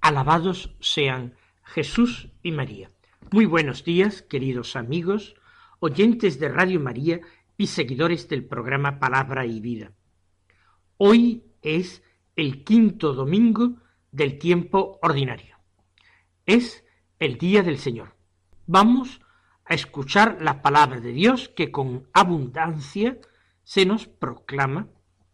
Alabados 0.00 0.74
sean 0.80 1.36
Jesús 1.62 2.28
y 2.42 2.50
María. 2.50 2.90
Muy 3.30 3.46
buenos 3.46 3.84
días, 3.84 4.22
queridos 4.22 4.74
amigos, 4.74 5.36
oyentes 5.78 6.40
de 6.40 6.48
Radio 6.48 6.80
María 6.80 7.20
y 7.56 7.68
seguidores 7.68 8.28
del 8.28 8.44
programa 8.44 8.98
Palabra 8.98 9.46
y 9.46 9.60
Vida. 9.60 9.92
Hoy 10.96 11.44
es 11.62 12.02
el 12.34 12.64
quinto 12.64 13.12
domingo 13.12 13.76
del 14.10 14.38
tiempo 14.38 14.98
ordinario. 15.00 15.56
Es 16.44 16.84
el 17.20 17.38
día 17.38 17.62
del 17.62 17.78
Señor. 17.78 18.16
Vamos 18.66 19.20
a 19.66 19.74
escuchar 19.74 20.38
la 20.40 20.62
palabra 20.62 20.98
de 20.98 21.12
Dios 21.12 21.48
que 21.48 21.70
con 21.70 22.08
abundancia 22.12 23.18
se 23.62 23.86
nos 23.86 24.08
proclama 24.08 24.88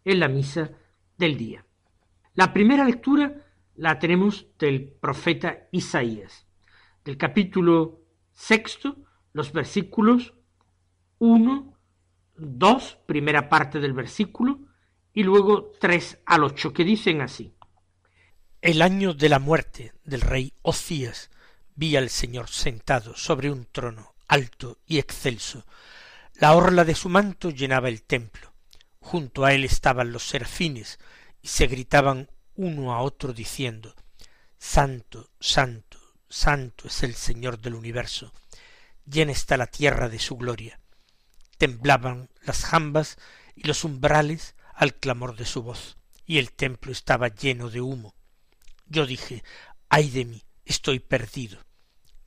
en 0.05 0.19
la 0.19 0.27
misa 0.27 0.73
del 1.17 1.37
día. 1.37 1.65
La 2.35 2.53
primera 2.53 2.85
lectura 2.85 3.43
la 3.75 3.99
tenemos 3.99 4.47
del 4.59 4.89
profeta 4.89 5.67
Isaías, 5.71 6.45
del 7.03 7.17
capítulo 7.17 8.01
sexto, 8.33 8.97
los 9.33 9.51
versículos 9.51 10.33
1, 11.19 11.77
2, 12.35 12.97
primera 13.05 13.49
parte 13.49 13.79
del 13.79 13.93
versículo, 13.93 14.59
y 15.13 15.23
luego 15.23 15.71
3 15.79 16.19
al 16.25 16.43
8, 16.43 16.73
que 16.73 16.83
dicen 16.83 17.21
así. 17.21 17.55
El 18.61 18.81
año 18.81 19.13
de 19.13 19.29
la 19.29 19.39
muerte 19.39 19.93
del 20.03 20.21
rey 20.21 20.53
Ocías 20.61 21.29
vi 21.75 21.95
al 21.95 22.09
Señor 22.09 22.49
sentado 22.49 23.15
sobre 23.15 23.51
un 23.51 23.65
trono 23.65 24.13
alto 24.27 24.79
y 24.85 24.99
excelso, 24.99 25.65
la 26.35 26.55
orla 26.55 26.85
de 26.85 26.95
su 26.95 27.09
manto 27.09 27.51
llenaba 27.51 27.89
el 27.89 28.03
templo. 28.03 28.53
Junto 28.99 29.45
a 29.45 29.53
él 29.53 29.63
estaban 29.63 30.11
los 30.11 30.23
serafines 30.23 30.99
y 31.41 31.49
se 31.49 31.67
gritaban 31.67 32.29
uno 32.55 32.93
a 32.93 33.01
otro 33.01 33.33
diciendo 33.33 33.95
Santo, 34.57 35.29
santo, 35.39 35.99
santo 36.29 36.87
es 36.87 37.03
el 37.03 37.15
Señor 37.15 37.59
del 37.59 37.75
universo. 37.75 38.31
Llena 39.05 39.33
está 39.33 39.57
la 39.57 39.67
tierra 39.67 40.07
de 40.07 40.19
su 40.19 40.37
gloria. 40.37 40.79
Temblaban 41.57 42.29
las 42.43 42.63
jambas 42.63 43.17
y 43.55 43.67
los 43.67 43.83
umbrales 43.83 44.55
al 44.73 44.95
clamor 44.95 45.35
de 45.35 45.45
su 45.45 45.63
voz, 45.63 45.97
y 46.25 46.37
el 46.37 46.53
templo 46.53 46.91
estaba 46.91 47.27
lleno 47.27 47.69
de 47.69 47.81
humo. 47.81 48.15
Yo 48.87 49.05
dije, 49.05 49.43
ay 49.89 50.09
de 50.09 50.25
mí, 50.25 50.41
estoy 50.63 50.99
perdido. 50.99 51.59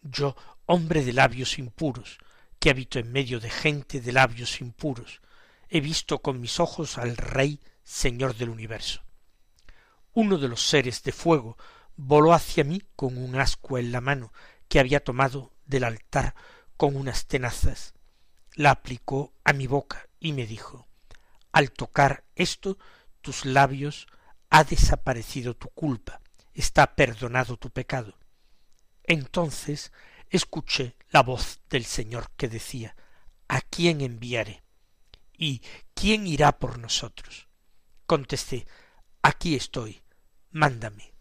Yo, 0.03 0.37
hombre 0.67 1.05
de 1.05 1.15
labios 1.15 1.59
impuros, 1.59 2.19
que 2.61 2.69
habito 2.69 2.99
en 2.99 3.11
medio 3.11 3.41
de 3.41 3.51
gente 3.51 4.01
de 4.03 4.13
labios 4.13 4.61
impuros, 4.61 5.23
he 5.71 5.81
visto 5.81 6.21
con 6.21 6.41
mis 6.41 6.61
ojos 6.61 6.99
al 6.99 7.17
Rey, 7.17 7.61
Señor 7.83 8.37
del 8.37 8.51
universo. 8.51 9.06
Uno 10.17 10.39
de 10.39 10.49
los 10.49 10.63
seres 10.63 11.03
de 11.03 11.13
fuego 11.13 11.59
voló 11.95 12.33
hacia 12.33 12.65
mí 12.65 12.81
con 12.97 13.19
un 13.19 13.39
ascua 13.39 13.81
en 13.81 13.93
la 13.93 14.01
mano 14.01 14.33
que 14.67 14.81
había 14.81 15.05
tomado 15.05 15.53
del 15.67 15.85
altar 15.85 16.35
con 16.79 16.97
unas 16.97 17.27
tenazas. 17.27 17.93
La 18.55 18.71
aplicó 18.71 19.35
a 19.45 19.53
mi 19.53 19.67
boca 19.67 20.09
y 20.19 20.33
me 20.33 20.47
dijo 20.47 20.89
Al 21.53 21.71
tocar 21.71 22.25
esto, 22.35 22.79
tus 23.21 23.45
labios 23.45 24.07
ha 24.49 24.65
desaparecido 24.65 25.55
tu 25.55 25.69
culpa, 25.69 26.23
está 26.55 26.95
perdonado 26.95 27.59
tu 27.59 27.69
pecado. 27.69 28.19
Entonces 29.05 29.93
escuché 30.31 30.97
la 31.11 31.23
voz 31.23 31.61
del 31.69 31.85
Señor 31.85 32.31
que 32.39 32.49
decía 32.49 32.97
¿A 33.49 33.61
quién 33.61 34.01
enviaré? 34.01 34.63
¿Y 35.37 35.61
quién 35.93 36.27
irá 36.27 36.59
por 36.59 36.79
nosotros? 36.79 37.49
Contesté 38.07 38.67
Aquí 39.21 39.57
estoy, 39.57 40.01
mándame. 40.57 41.13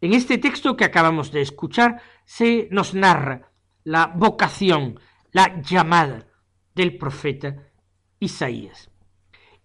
En 0.00 0.14
este 0.14 0.38
texto 0.38 0.76
que 0.76 0.84
acabamos 0.84 1.30
de 1.30 1.42
escuchar 1.42 2.00
se 2.24 2.68
nos 2.70 2.94
narra 2.94 3.52
la 3.84 4.06
vocación, 4.06 4.98
la 5.30 5.60
llamada 5.60 6.26
del 6.74 6.96
profeta 6.96 7.70
Isaías. 8.18 8.90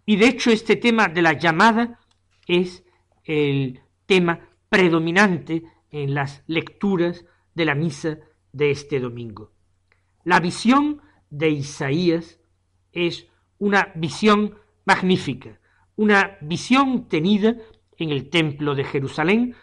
Y 0.05 0.17
de 0.17 0.27
hecho 0.27 0.51
este 0.51 0.75
tema 0.75 1.07
de 1.07 1.21
la 1.21 1.33
llamada 1.33 1.99
es 2.47 2.83
el 3.23 3.81
tema 4.05 4.39
predominante 4.69 5.63
en 5.89 6.13
las 6.13 6.43
lecturas 6.47 7.25
de 7.55 7.65
la 7.65 7.75
misa 7.75 8.17
de 8.51 8.71
este 8.71 8.99
domingo. 8.99 9.53
La 10.23 10.39
visión 10.39 11.01
de 11.29 11.49
Isaías 11.49 12.39
es 12.91 13.27
una 13.57 13.91
visión 13.95 14.57
magnífica, 14.85 15.59
una 15.95 16.37
visión 16.41 17.07
tenida 17.07 17.55
en 18.01 18.09
el 18.09 18.29
templo 18.29 18.73
de 18.75 18.83
Jerusalén 18.83 19.55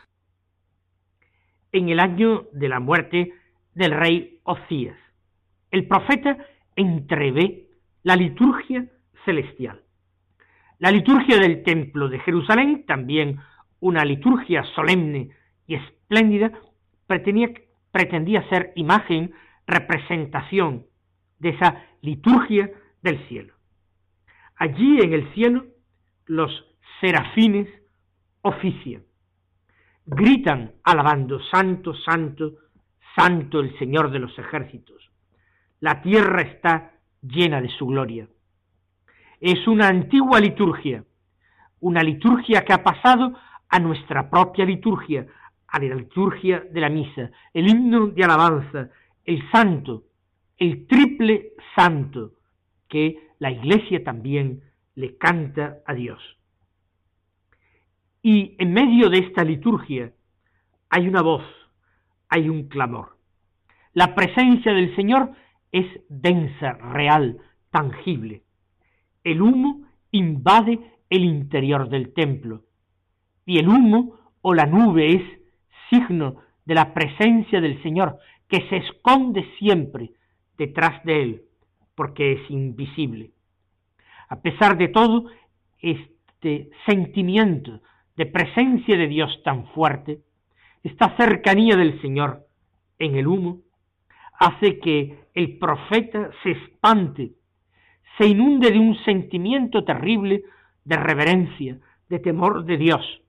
en 1.72 1.88
el 1.88 2.00
año 2.00 2.46
de 2.52 2.68
la 2.68 2.80
muerte 2.80 3.34
del 3.74 3.92
rey 3.92 4.40
Ocías. 4.44 4.96
El 5.70 5.86
profeta 5.86 6.38
entrevé 6.76 7.66
la 8.02 8.16
liturgia 8.16 8.86
celestial. 9.24 9.82
La 10.78 10.90
liturgia 10.90 11.38
del 11.38 11.62
templo 11.62 12.08
de 12.08 12.20
Jerusalén, 12.20 12.84
también 12.86 13.38
una 13.80 14.04
liturgia 14.04 14.64
solemne 14.74 15.30
y 15.66 15.74
espléndida, 15.74 16.52
pretendía, 17.06 17.50
pretendía 17.90 18.48
ser 18.48 18.72
imagen, 18.76 19.34
representación 19.66 20.86
de 21.38 21.50
esa 21.50 21.84
liturgia 22.00 22.70
del 23.02 23.18
cielo. 23.28 23.54
Allí 24.56 25.00
en 25.00 25.12
el 25.12 25.32
cielo 25.34 25.66
los 26.26 26.50
serafines 27.00 27.68
ofician, 28.42 29.02
gritan 30.06 30.72
alabando, 30.84 31.40
Santo, 31.50 31.94
Santo, 31.94 32.54
Santo 33.16 33.60
el 33.60 33.76
Señor 33.78 34.10
de 34.10 34.18
los 34.18 34.38
ejércitos. 34.38 35.10
La 35.80 36.02
tierra 36.02 36.42
está 36.42 36.92
llena 37.22 37.60
de 37.60 37.68
su 37.68 37.86
gloria. 37.86 38.28
Es 39.40 39.66
una 39.68 39.88
antigua 39.88 40.40
liturgia, 40.40 41.04
una 41.80 42.02
liturgia 42.02 42.64
que 42.64 42.72
ha 42.72 42.82
pasado 42.82 43.34
a 43.68 43.78
nuestra 43.78 44.30
propia 44.30 44.64
liturgia, 44.64 45.26
a 45.68 45.78
la 45.78 45.94
liturgia 45.94 46.60
de 46.60 46.80
la 46.80 46.88
misa, 46.88 47.30
el 47.52 47.68
himno 47.68 48.08
de 48.08 48.24
alabanza, 48.24 48.88
el 49.24 49.48
santo, 49.50 50.04
el 50.56 50.86
triple 50.86 51.52
santo, 51.76 52.32
que 52.88 53.28
la 53.38 53.50
iglesia 53.50 54.02
también 54.02 54.62
le 54.94 55.16
canta 55.16 55.78
a 55.86 55.94
Dios. 55.94 56.37
Y 58.30 58.56
en 58.58 58.74
medio 58.74 59.08
de 59.08 59.20
esta 59.20 59.42
liturgia 59.42 60.12
hay 60.90 61.08
una 61.08 61.22
voz, 61.22 61.44
hay 62.28 62.50
un 62.50 62.68
clamor. 62.68 63.16
La 63.94 64.14
presencia 64.14 64.74
del 64.74 64.94
Señor 64.96 65.32
es 65.72 65.86
densa, 66.10 66.74
real, 66.74 67.38
tangible. 67.70 68.42
El 69.24 69.40
humo 69.40 69.86
invade 70.10 70.78
el 71.08 71.24
interior 71.24 71.88
del 71.88 72.12
templo 72.12 72.64
y 73.46 73.60
el 73.60 73.66
humo 73.66 74.18
o 74.42 74.52
la 74.52 74.66
nube 74.66 75.08
es 75.14 75.22
signo 75.88 76.42
de 76.66 76.74
la 76.74 76.92
presencia 76.92 77.62
del 77.62 77.82
Señor 77.82 78.18
que 78.46 78.60
se 78.68 78.76
esconde 78.76 79.46
siempre 79.58 80.10
detrás 80.58 81.02
de 81.04 81.22
él 81.22 81.42
porque 81.94 82.32
es 82.32 82.50
invisible. 82.50 83.30
A 84.28 84.42
pesar 84.42 84.76
de 84.76 84.88
todo, 84.88 85.30
este 85.78 86.68
sentimiento 86.84 87.80
de 88.18 88.26
presencia 88.26 88.96
de 88.96 89.06
Dios 89.06 89.40
tan 89.44 89.68
fuerte, 89.68 90.18
esta 90.82 91.16
cercanía 91.16 91.76
del 91.76 92.00
Señor 92.02 92.46
en 92.98 93.14
el 93.14 93.28
humo, 93.28 93.60
hace 94.40 94.80
que 94.80 95.20
el 95.34 95.56
profeta 95.58 96.28
se 96.42 96.50
espante, 96.50 97.34
se 98.18 98.26
inunde 98.26 98.72
de 98.72 98.78
un 98.80 98.96
sentimiento 99.04 99.84
terrible 99.84 100.42
de 100.84 100.96
reverencia, 100.96 101.78
de 102.08 102.18
temor 102.18 102.64
de 102.64 102.76
Dios, 102.76 103.22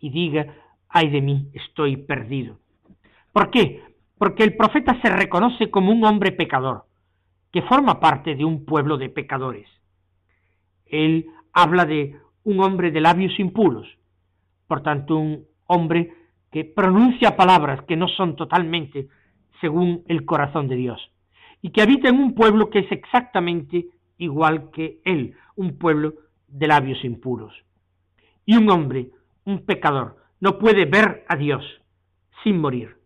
y 0.00 0.10
diga, 0.10 0.52
ay 0.88 1.10
de 1.10 1.22
mí, 1.22 1.50
estoy 1.54 1.96
perdido. 1.96 2.58
¿Por 3.32 3.50
qué? 3.50 3.84
Porque 4.18 4.42
el 4.42 4.56
profeta 4.56 5.00
se 5.00 5.10
reconoce 5.10 5.70
como 5.70 5.92
un 5.92 6.04
hombre 6.04 6.32
pecador, 6.32 6.86
que 7.52 7.62
forma 7.62 8.00
parte 8.00 8.34
de 8.34 8.44
un 8.44 8.64
pueblo 8.64 8.98
de 8.98 9.10
pecadores. 9.10 9.68
Él 10.86 11.26
habla 11.52 11.84
de 11.84 12.16
un 12.42 12.58
hombre 12.60 12.90
de 12.90 13.00
labios 13.00 13.38
impuros, 13.38 13.97
por 14.68 14.82
tanto 14.82 15.16
un 15.16 15.46
hombre 15.66 16.12
que 16.52 16.64
pronuncia 16.64 17.36
palabras 17.36 17.82
que 17.88 17.96
no 17.96 18.06
son 18.06 18.36
totalmente 18.36 19.08
según 19.60 20.04
el 20.06 20.24
corazón 20.24 20.68
de 20.68 20.76
Dios, 20.76 21.10
y 21.60 21.70
que 21.70 21.82
habita 21.82 22.08
en 22.08 22.20
un 22.20 22.34
pueblo 22.34 22.70
que 22.70 22.80
es 22.80 22.92
exactamente 22.92 23.86
igual 24.18 24.70
que 24.70 25.00
él, 25.04 25.34
un 25.56 25.78
pueblo 25.78 26.14
de 26.46 26.68
labios 26.68 27.04
impuros. 27.04 27.52
Y 28.46 28.56
un 28.56 28.70
hombre, 28.70 29.10
un 29.44 29.64
pecador, 29.64 30.16
no 30.40 30.58
puede 30.58 30.84
ver 30.84 31.24
a 31.28 31.36
Dios 31.36 31.64
sin 32.44 32.60
morir, 32.60 32.96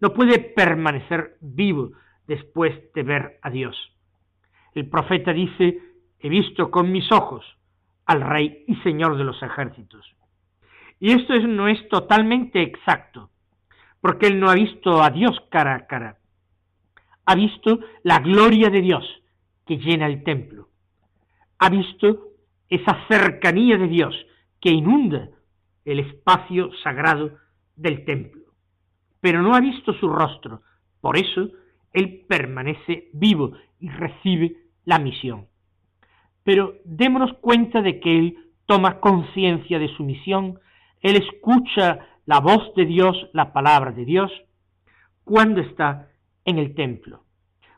no 0.00 0.12
puede 0.14 0.38
permanecer 0.38 1.36
vivo 1.40 1.92
después 2.28 2.72
de 2.94 3.02
ver 3.02 3.38
a 3.42 3.50
Dios. 3.50 3.76
El 4.74 4.88
profeta 4.88 5.32
dice, 5.32 5.80
he 6.20 6.28
visto 6.28 6.70
con 6.70 6.92
mis 6.92 7.10
ojos 7.10 7.44
al 8.04 8.20
Rey 8.20 8.64
y 8.68 8.76
Señor 8.76 9.16
de 9.16 9.24
los 9.24 9.42
ejércitos. 9.42 10.14
Y 10.98 11.12
esto 11.12 11.38
no 11.40 11.68
es 11.68 11.88
totalmente 11.88 12.62
exacto, 12.62 13.30
porque 14.00 14.26
él 14.26 14.40
no 14.40 14.50
ha 14.50 14.54
visto 14.54 15.02
a 15.02 15.10
Dios 15.10 15.38
cara 15.50 15.74
a 15.74 15.86
cara. 15.86 16.18
Ha 17.26 17.34
visto 17.34 17.80
la 18.02 18.20
gloria 18.20 18.70
de 18.70 18.80
Dios 18.80 19.04
que 19.66 19.78
llena 19.78 20.06
el 20.06 20.22
templo. 20.22 20.68
Ha 21.58 21.68
visto 21.68 22.28
esa 22.68 23.06
cercanía 23.08 23.76
de 23.76 23.88
Dios 23.88 24.14
que 24.60 24.70
inunda 24.70 25.30
el 25.84 26.00
espacio 26.00 26.70
sagrado 26.82 27.32
del 27.74 28.04
templo. 28.04 28.42
Pero 29.20 29.42
no 29.42 29.54
ha 29.54 29.60
visto 29.60 29.92
su 29.94 30.08
rostro. 30.08 30.62
Por 31.00 31.16
eso 31.18 31.50
él 31.92 32.24
permanece 32.28 33.08
vivo 33.12 33.52
y 33.80 33.88
recibe 33.88 34.56
la 34.84 34.98
misión. 34.98 35.46
Pero 36.42 36.74
démonos 36.84 37.32
cuenta 37.40 37.82
de 37.82 38.00
que 38.00 38.18
él 38.18 38.38
toma 38.66 39.00
conciencia 39.00 39.78
de 39.78 39.88
su 39.96 40.04
misión, 40.04 40.58
él 41.00 41.16
escucha 41.16 41.98
la 42.24 42.40
voz 42.40 42.74
de 42.74 42.84
Dios, 42.84 43.28
la 43.32 43.52
palabra 43.52 43.92
de 43.92 44.04
Dios, 44.04 44.32
cuando 45.24 45.60
está 45.60 46.08
en 46.44 46.58
el 46.58 46.74
templo, 46.74 47.24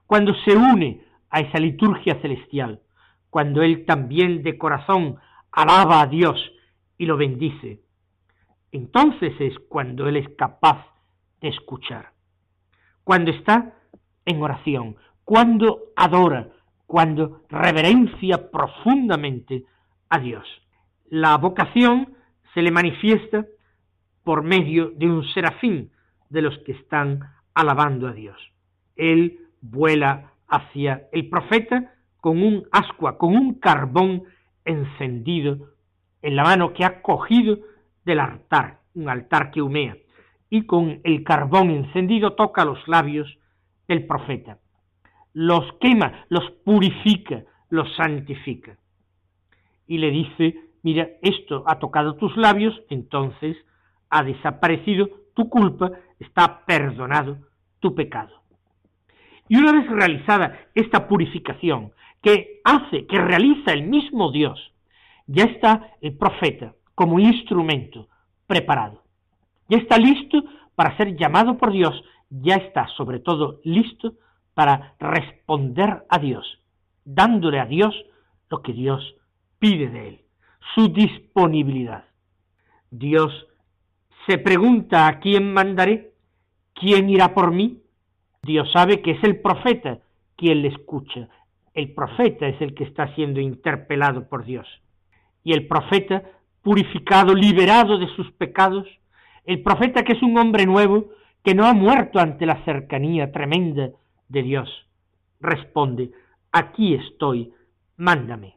cuando 0.07 0.35
se 0.45 0.57
une 0.57 1.05
a 1.31 1.41
esa 1.41 1.59
liturgia 1.59 2.21
celestial, 2.21 2.81
cuando 3.31 3.63
él 3.63 3.85
también 3.85 4.43
de 4.43 4.57
corazón 4.57 5.17
alaba 5.53 6.03
a 6.03 6.07
Dios 6.07 6.39
y 6.97 7.07
lo 7.07 7.17
bendice. 7.17 7.81
Entonces 8.73 9.33
es 9.41 9.59
cuando 9.69 10.09
él 10.09 10.17
es 10.17 10.29
capaz 10.37 10.87
de 11.41 11.49
escuchar, 11.49 12.13
cuando 13.05 13.31
está 13.31 13.75
en 14.25 14.43
oración, 14.43 14.97
cuando 15.25 15.93
adora, 15.97 16.49
cuando 16.87 17.43
reverencia 17.49 18.51
profundamente 18.51 19.65
a 20.09 20.19
Dios. 20.19 20.47
La 21.11 21.37
vocación 21.37 22.15
se 22.59 22.63
le 22.63 22.73
manifiesta 22.73 23.47
por 24.25 24.43
medio 24.43 24.91
de 24.91 25.09
un 25.09 25.23
serafín 25.29 25.93
de 26.29 26.43
los 26.43 26.59
que 26.67 26.73
están 26.73 27.21
alabando 27.55 28.09
a 28.09 28.13
Dios. 28.13 28.37
Él 28.97 29.47
vuela 29.61 30.33
hacia 30.49 31.07
el 31.13 31.29
profeta 31.29 31.95
con 32.21 32.43
un 32.43 32.67
ascua, 32.73 33.17
con 33.17 33.37
un 33.37 33.61
carbón 33.61 34.25
encendido 34.65 35.69
en 36.21 36.35
la 36.35 36.43
mano 36.43 36.73
que 36.73 36.85
ha 36.85 37.01
cogido 37.01 37.61
del 38.05 38.19
altar, 38.19 38.81
un 38.95 39.09
altar 39.09 39.53
que 39.53 39.63
humea, 39.63 39.97
y 40.51 40.67
con 40.67 41.01
el 41.05 41.23
carbón 41.23 41.71
encendido 41.71 42.33
toca 42.33 42.65
los 42.65 42.89
labios 42.89 43.39
del 43.87 44.05
profeta. 44.05 44.59
Los 45.33 45.75
quema, 45.75 46.27
los 46.29 46.51
purifica, 46.65 47.45
los 47.71 47.95
santifica. 47.95 48.77
Y 49.87 49.99
le 49.99 50.11
dice, 50.11 50.68
mira, 50.83 51.09
esto 51.23 51.65
ha 51.67 51.79
tocado 51.79 52.17
tus 52.17 52.37
labios, 52.37 52.75
entonces 52.89 53.57
ha 54.11 54.23
desaparecido 54.23 55.09
tu 55.35 55.49
culpa, 55.49 55.91
está 56.19 56.65
perdonado 56.67 57.39
tu 57.81 57.95
pecado. 57.95 58.43
Y 59.49 59.57
una 59.57 59.73
vez 59.73 59.89
realizada 59.89 60.59
esta 60.75 61.09
purificación, 61.09 61.93
que 62.23 62.61
hace, 62.65 63.07
que 63.07 63.19
realiza 63.19 63.73
el 63.73 63.85
mismo 63.85 64.33
Dios, 64.33 64.73
ya 65.27 65.45
está 65.45 65.93
el 66.01 66.17
profeta 66.17 66.75
como 66.95 67.21
instrumento 67.21 68.09
preparado. 68.47 69.05
Ya 69.69 69.79
está 69.79 69.99
listo 69.99 70.43
para 70.75 70.97
ser 70.97 71.17
llamado 71.17 71.59
por 71.59 71.73
Dios, 71.73 72.03
ya 72.31 72.57
está 72.57 72.89
sobre 72.97 73.21
todo 73.21 73.61
listo 73.65 74.15
para 74.55 74.95
responder 74.99 76.05
a 76.09 76.19
Dios, 76.19 76.61
dándole 77.05 77.61
a 77.61 77.67
Dios 77.67 77.95
lo 78.51 78.63
que 78.63 78.73
Dios 78.73 79.15
pide 79.59 79.89
de 79.89 80.09
él, 80.09 80.21
su 80.75 80.89
disponibilidad. 80.89 82.05
Dios 82.91 83.47
se 84.27 84.39
pregunta 84.39 85.07
a 85.07 85.21
quién 85.21 85.53
mandaré, 85.53 86.13
quién 86.75 87.09
irá 87.09 87.35
por 87.35 87.53
mí. 87.53 87.83
Dios 88.43 88.71
sabe 88.73 89.01
que 89.03 89.13
es 89.13 89.25
el 89.25 89.41
profeta 89.41 89.99
quien 90.37 90.63
le 90.63 90.69
escucha. 90.69 91.29
El 91.75 91.93
profeta 91.93 92.47
es 92.47 92.61
el 92.61 92.75
que 92.75 92.85
está 92.85 93.15
siendo 93.15 93.41
interpelado 93.41 94.29
por 94.29 94.45
Dios. 94.45 94.67
Y 95.45 95.53
el 95.53 95.67
profeta, 95.67 96.23
purificado, 96.63 97.35
liberado 97.35 97.99
de 97.99 98.09
sus 98.15 98.31
pecados, 98.33 98.87
el 99.45 99.63
profeta 99.63 100.05
que 100.05 100.13
es 100.13 100.23
un 100.23 100.37
hombre 100.39 100.67
nuevo, 100.67 101.11
que 101.43 101.55
no 101.55 101.67
ha 101.67 101.73
muerto 101.73 102.19
ante 102.19 102.47
la 102.47 102.63
cercanía 102.65 103.33
tremenda 103.33 103.91
de 104.29 104.43
Dios, 104.43 104.69
responde, 105.41 106.11
aquí 106.53 106.95
estoy, 106.95 107.53
mándame. 107.97 108.57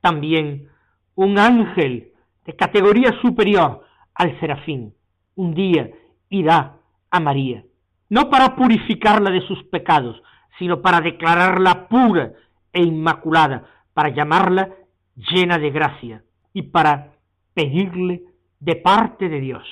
También 0.00 0.68
un 1.14 1.38
ángel 1.38 2.12
de 2.44 2.56
categoría 2.56 3.12
superior 3.20 3.84
al 4.14 4.38
serafín, 4.40 4.94
un 5.34 5.54
día 5.54 5.90
irá 6.28 6.76
a 7.10 7.20
María, 7.20 7.64
no 8.08 8.30
para 8.30 8.56
purificarla 8.56 9.30
de 9.30 9.46
sus 9.46 9.62
pecados, 9.64 10.22
sino 10.58 10.82
para 10.82 11.00
declararla 11.00 11.88
pura 11.88 12.32
e 12.72 12.82
inmaculada, 12.82 13.66
para 13.94 14.10
llamarla 14.10 14.70
llena 15.16 15.58
de 15.58 15.70
gracia 15.70 16.22
y 16.52 16.62
para 16.62 17.12
pedirle 17.54 18.22
de 18.60 18.76
parte 18.76 19.28
de 19.28 19.40
Dios 19.40 19.66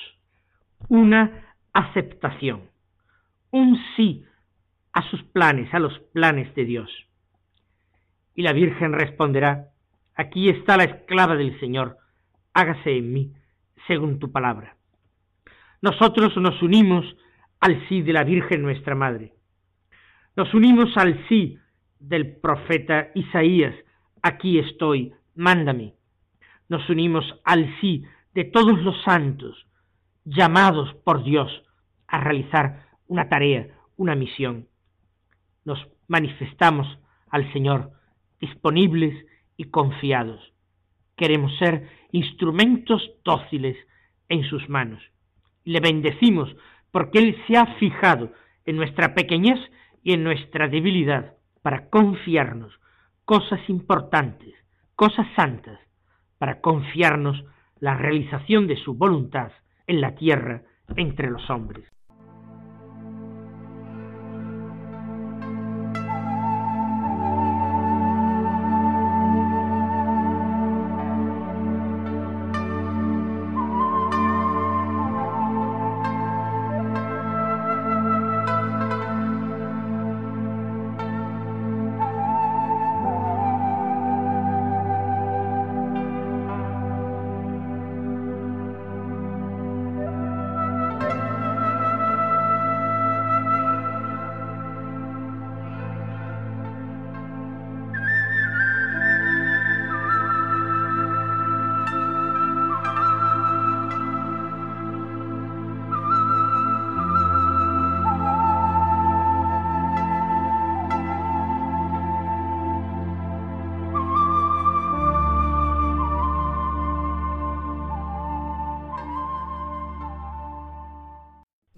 una 0.89 1.55
aceptación, 1.73 2.69
un 3.51 3.77
sí 3.95 4.25
a 4.93 5.09
sus 5.09 5.23
planes, 5.23 5.73
a 5.73 5.79
los 5.79 5.97
planes 6.13 6.53
de 6.55 6.65
Dios. 6.65 6.89
Y 8.35 8.43
la 8.43 8.53
Virgen 8.53 8.93
responderá, 8.93 9.70
aquí 10.15 10.49
está 10.49 10.77
la 10.77 10.83
esclava 10.85 11.35
del 11.35 11.59
Señor, 11.59 11.97
hágase 12.53 12.97
en 12.97 13.13
mí 13.13 13.33
según 13.87 14.19
tu 14.19 14.31
palabra. 14.31 14.75
Nosotros 15.81 16.35
nos 16.37 16.61
unimos 16.61 17.05
al 17.59 17.87
sí 17.87 18.01
de 18.01 18.13
la 18.13 18.23
Virgen 18.23 18.61
nuestra 18.61 18.95
Madre. 18.95 19.33
Nos 20.35 20.53
unimos 20.53 20.95
al 20.97 21.27
sí 21.27 21.57
del 21.99 22.35
profeta 22.37 23.09
Isaías, 23.15 23.75
aquí 24.21 24.59
estoy, 24.59 25.13
mándame. 25.35 25.93
Nos 26.69 26.89
unimos 26.89 27.25
al 27.43 27.73
sí 27.79 28.03
de 28.33 28.45
todos 28.45 28.81
los 28.81 29.01
santos, 29.03 29.67
llamados 30.23 30.93
por 31.03 31.23
Dios 31.23 31.51
a 32.07 32.19
realizar 32.19 32.85
una 33.07 33.27
tarea, 33.27 33.67
una 33.97 34.15
misión. 34.15 34.67
Nos 35.65 35.79
manifestamos 36.07 36.87
al 37.29 37.51
Señor 37.53 37.91
disponibles 38.39 39.13
y 39.61 39.65
confiados. 39.65 40.41
Queremos 41.15 41.55
ser 41.59 41.87
instrumentos 42.11 43.11
dóciles 43.23 43.77
en 44.27 44.43
sus 44.43 44.67
manos. 44.69 45.03
Le 45.65 45.79
bendecimos 45.79 46.49
porque 46.89 47.19
Él 47.19 47.37
se 47.45 47.57
ha 47.57 47.67
fijado 47.75 48.31
en 48.65 48.75
nuestra 48.75 49.13
pequeñez 49.13 49.59
y 50.01 50.13
en 50.13 50.23
nuestra 50.23 50.67
debilidad 50.67 51.35
para 51.61 51.91
confiarnos 51.91 52.73
cosas 53.23 53.59
importantes, 53.69 54.55
cosas 54.95 55.27
santas, 55.35 55.79
para 56.39 56.59
confiarnos 56.59 57.45
la 57.79 57.93
realización 57.95 58.65
de 58.65 58.77
su 58.77 58.95
voluntad 58.95 59.51
en 59.85 60.01
la 60.01 60.15
tierra 60.15 60.63
entre 60.95 61.29
los 61.29 61.47
hombres. 61.51 61.87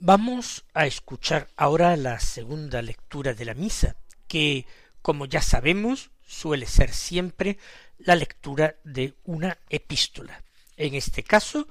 Vamos 0.06 0.66
a 0.74 0.86
escuchar 0.86 1.48
ahora 1.56 1.96
la 1.96 2.20
segunda 2.20 2.82
lectura 2.82 3.34
de 3.34 3.46
la 3.46 3.54
misa, 3.54 3.96
que, 4.28 4.66
como 5.02 5.26
ya 5.26 5.42
sabemos, 5.42 6.12
suele 6.28 6.66
ser 6.66 6.92
siempre 6.94 7.58
la 8.00 8.18
lectura 8.18 8.76
de 8.84 9.14
una 9.24 9.58
epístola. 9.70 10.44
En 10.76 10.96
este 10.96 11.24
caso 11.24 11.70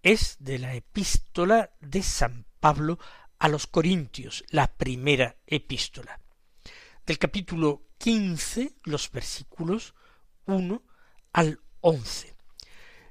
es 0.00 0.36
de 0.38 0.60
la 0.60 0.76
epístola 0.76 1.70
de 1.80 2.04
San 2.04 2.44
Pablo 2.60 3.00
a 3.40 3.48
los 3.48 3.66
Corintios, 3.66 4.44
la 4.50 4.68
primera 4.68 5.34
epístola. 5.48 6.20
Del 7.04 7.18
capítulo 7.18 7.82
quince, 7.98 8.74
los 8.84 9.10
versículos 9.10 9.92
uno 10.46 10.84
al 11.32 11.58
once. 11.80 12.32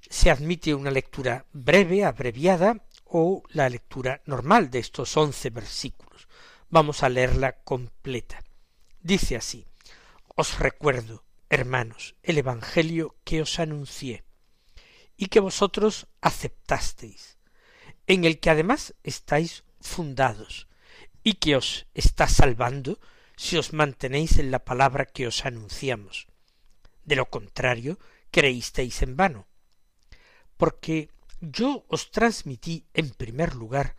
Se 0.09 0.31
admite 0.31 0.73
una 0.73 0.91
lectura 0.91 1.45
breve, 1.51 2.05
abreviada, 2.05 2.85
o 3.13 3.43
la 3.49 3.67
lectura 3.67 4.21
normal 4.25 4.71
de 4.71 4.79
estos 4.79 5.15
once 5.17 5.49
versículos. 5.49 6.29
Vamos 6.69 7.03
a 7.03 7.09
leerla 7.09 7.57
completa. 7.63 8.41
Dice 9.01 9.35
así 9.35 9.65
Os 10.35 10.59
recuerdo, 10.59 11.25
hermanos, 11.49 12.15
el 12.23 12.37
Evangelio 12.37 13.15
que 13.25 13.41
os 13.41 13.59
anuncié, 13.59 14.23
y 15.17 15.27
que 15.27 15.41
vosotros 15.41 16.07
aceptasteis, 16.21 17.37
en 18.07 18.23
el 18.23 18.39
que 18.39 18.49
además 18.49 18.95
estáis 19.03 19.65
fundados, 19.81 20.67
y 21.21 21.33
que 21.33 21.57
os 21.57 21.87
está 21.93 22.29
salvando 22.29 22.97
si 23.35 23.57
os 23.57 23.73
mantenéis 23.73 24.37
en 24.37 24.51
la 24.51 24.63
palabra 24.63 25.05
que 25.05 25.27
os 25.27 25.45
anunciamos. 25.45 26.27
De 27.03 27.17
lo 27.17 27.29
contrario, 27.29 27.99
creísteis 28.31 29.01
en 29.01 29.17
vano. 29.17 29.47
Porque 30.55 31.09
yo 31.41 31.85
os 31.89 32.11
transmití 32.11 32.85
en 32.93 33.09
primer 33.09 33.55
lugar 33.55 33.95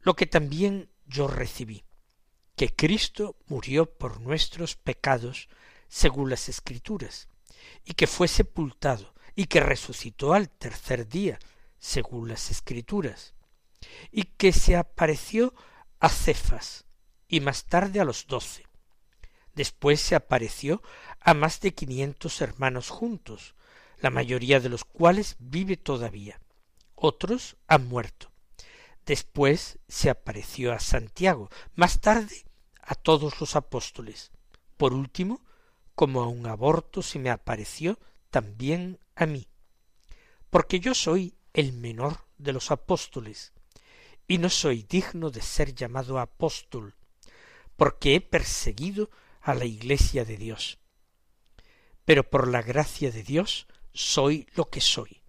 lo 0.00 0.14
que 0.14 0.26
también 0.26 0.90
yo 1.06 1.26
recibí, 1.26 1.84
que 2.54 2.74
Cristo 2.74 3.36
murió 3.46 3.86
por 3.86 4.20
nuestros 4.20 4.76
pecados 4.76 5.48
según 5.88 6.28
las 6.28 6.50
Escrituras, 6.50 7.28
y 7.84 7.94
que 7.94 8.06
fue 8.06 8.28
sepultado, 8.28 9.14
y 9.34 9.46
que 9.46 9.60
resucitó 9.60 10.34
al 10.34 10.50
tercer 10.50 11.08
día 11.08 11.38
según 11.78 12.28
las 12.28 12.50
Escrituras, 12.50 13.34
y 14.10 14.24
que 14.24 14.52
se 14.52 14.76
apareció 14.76 15.54
a 15.98 16.10
Cefas, 16.10 16.84
y 17.26 17.40
más 17.40 17.64
tarde 17.64 18.00
a 18.00 18.04
los 18.04 18.26
doce. 18.26 18.66
Después 19.54 20.00
se 20.00 20.14
apareció 20.14 20.82
a 21.20 21.32
más 21.32 21.60
de 21.60 21.72
quinientos 21.72 22.40
hermanos 22.42 22.90
juntos, 22.90 23.54
la 23.98 24.10
mayoría 24.10 24.60
de 24.60 24.68
los 24.68 24.84
cuales 24.84 25.36
vive 25.38 25.76
todavía 25.76 26.38
otros 27.02 27.56
han 27.66 27.88
muerto. 27.88 28.30
Después 29.04 29.80
se 29.88 30.08
apareció 30.08 30.72
a 30.72 30.78
Santiago, 30.78 31.50
más 31.74 32.00
tarde 32.00 32.44
a 32.80 32.94
todos 32.94 33.40
los 33.40 33.56
apóstoles. 33.56 34.30
Por 34.76 34.94
último, 34.94 35.44
como 35.96 36.22
a 36.22 36.28
un 36.28 36.46
aborto 36.46 37.02
se 37.02 37.18
me 37.18 37.30
apareció 37.30 37.98
también 38.30 39.00
a 39.16 39.26
mí, 39.26 39.48
porque 40.48 40.78
yo 40.78 40.94
soy 40.94 41.34
el 41.52 41.72
menor 41.72 42.24
de 42.38 42.52
los 42.52 42.70
apóstoles, 42.70 43.52
y 44.28 44.38
no 44.38 44.48
soy 44.48 44.84
digno 44.84 45.30
de 45.30 45.42
ser 45.42 45.74
llamado 45.74 46.20
apóstol, 46.20 46.94
porque 47.76 48.14
he 48.14 48.20
perseguido 48.20 49.10
a 49.40 49.54
la 49.54 49.64
iglesia 49.64 50.24
de 50.24 50.36
Dios. 50.36 50.78
Pero 52.04 52.30
por 52.30 52.46
la 52.46 52.62
gracia 52.62 53.10
de 53.10 53.24
Dios 53.24 53.66
soy 53.92 54.46
lo 54.54 54.70
que 54.70 54.80
soy 54.80 55.21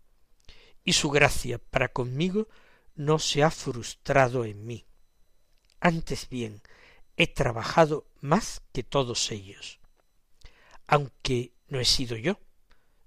y 0.83 0.93
su 0.93 1.09
gracia 1.09 1.59
para 1.59 1.89
conmigo 1.89 2.47
no 2.95 3.19
se 3.19 3.43
ha 3.43 3.51
frustrado 3.51 4.45
en 4.45 4.65
mí. 4.65 4.85
Antes 5.79 6.29
bien, 6.29 6.61
he 7.17 7.27
trabajado 7.27 8.07
más 8.21 8.61
que 8.71 8.83
todos 8.83 9.31
ellos, 9.31 9.79
aunque 10.87 11.53
no 11.67 11.79
he 11.79 11.85
sido 11.85 12.17
yo, 12.17 12.39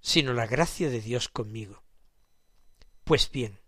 sino 0.00 0.32
la 0.32 0.46
gracia 0.46 0.90
de 0.90 1.00
Dios 1.00 1.28
conmigo. 1.28 1.82
Pues 3.04 3.30
bien, 3.30 3.58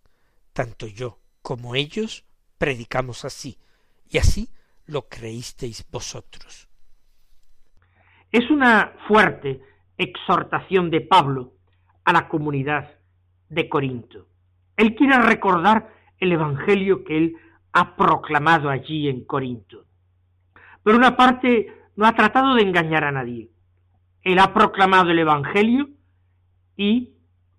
tanto 0.52 0.86
yo 0.86 1.20
como 1.42 1.74
ellos 1.74 2.24
predicamos 2.58 3.24
así, 3.24 3.58
y 4.08 4.18
así 4.18 4.50
lo 4.86 5.08
creísteis 5.08 5.86
vosotros. 5.90 6.68
Es 8.30 8.50
una 8.50 8.94
fuerte 9.06 9.60
exhortación 9.96 10.90
de 10.90 11.00
Pablo 11.00 11.54
a 12.04 12.12
la 12.12 12.28
comunidad 12.28 12.97
de 13.48 13.68
Corinto. 13.68 14.26
Él 14.76 14.94
quiere 14.94 15.20
recordar 15.20 15.92
el 16.18 16.32
Evangelio 16.32 17.04
que 17.04 17.16
él 17.16 17.36
ha 17.72 17.96
proclamado 17.96 18.70
allí 18.70 19.08
en 19.08 19.24
Corinto. 19.24 19.84
Por 20.82 20.94
una 20.94 21.16
parte, 21.16 21.72
no 21.96 22.06
ha 22.06 22.14
tratado 22.14 22.54
de 22.54 22.62
engañar 22.62 23.04
a 23.04 23.12
nadie. 23.12 23.50
Él 24.22 24.38
ha 24.38 24.52
proclamado 24.52 25.10
el 25.10 25.18
Evangelio 25.18 25.88
y 26.76 27.12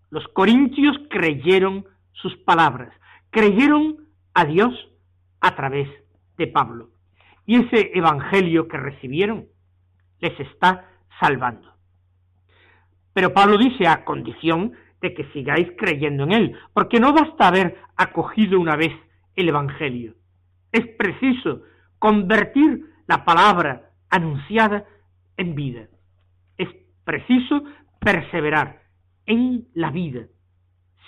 los 0.10 0.28
corintios 0.30 0.98
creyeron 1.10 1.86
sus 2.14 2.36
palabras, 2.38 2.92
creyeron 3.30 4.08
a 4.34 4.46
Dios 4.46 4.74
a 5.42 5.56
través 5.56 5.88
de 6.38 6.48
Pablo. 6.48 6.90
Y 7.46 7.58
ese 7.58 7.92
Evangelio 7.94 8.68
que 8.68 8.78
recibieron 8.78 9.48
les 10.20 10.40
está 10.40 10.86
salvando. 11.20 11.74
Pero 13.14 13.34
Pablo 13.34 13.58
dice 13.58 13.88
a 13.88 14.06
condición 14.06 14.74
de 15.02 15.14
que 15.14 15.26
sigáis 15.32 15.68
creyendo 15.78 16.24
en 16.24 16.32
Él, 16.32 16.56
porque 16.74 17.00
no 17.00 17.14
basta 17.14 17.48
haber 17.48 17.78
acogido 17.96 18.60
una 18.60 18.76
vez 18.76 18.92
el 19.36 19.50
Evangelio. 19.50 20.16
Es 20.72 20.86
preciso 20.98 21.62
convertir 21.98 22.86
la 23.08 23.26
palabra 23.26 23.92
anunciada 24.10 24.86
en 25.38 25.56
vida. 25.56 25.88
Es 26.58 26.70
preciso 27.04 27.64
perseverar 28.00 28.82
en 29.26 29.68
la 29.74 29.92
vida, 29.92 30.28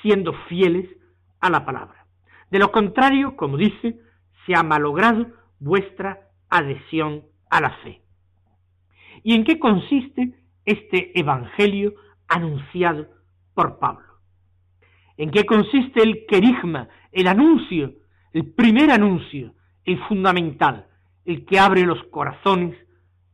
siendo 0.01 0.33
fieles 0.47 0.87
a 1.39 1.49
la 1.49 1.65
palabra. 1.65 2.05
De 2.49 2.59
lo 2.59 2.71
contrario, 2.71 3.35
como 3.35 3.57
dice, 3.57 3.99
se 4.45 4.55
ha 4.55 4.63
malogrado 4.63 5.27
vuestra 5.59 6.29
adhesión 6.49 7.23
a 7.49 7.61
la 7.61 7.71
fe. 7.83 8.01
¿Y 9.23 9.35
en 9.35 9.43
qué 9.43 9.59
consiste 9.59 10.33
este 10.65 11.17
Evangelio 11.19 11.93
anunciado 12.27 13.07
por 13.53 13.79
Pablo. 13.79 14.07
¿En 15.17 15.31
qué 15.31 15.45
consiste 15.45 16.01
el 16.01 16.25
querigma, 16.27 16.87
el 17.11 17.27
anuncio, 17.27 17.93
el 18.33 18.51
primer 18.53 18.91
anuncio, 18.91 19.53
el 19.85 20.01
fundamental, 20.07 20.87
el 21.25 21.45
que 21.45 21.59
abre 21.59 21.85
los 21.85 22.01
corazones 22.05 22.75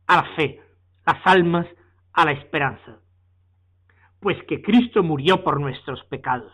a 0.06 0.16
la 0.16 0.24
fe, 0.36 0.60
las 1.06 1.26
almas 1.26 1.66
a 2.12 2.24
la 2.24 2.32
esperanza? 2.32 2.98
Pues 4.20 4.36
que 4.44 4.60
Cristo 4.60 5.02
murió 5.02 5.44
por 5.44 5.60
nuestros 5.60 6.02
pecados. 6.04 6.52